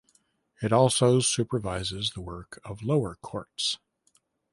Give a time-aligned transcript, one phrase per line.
[0.63, 3.77] It also supervises the work of lower courts.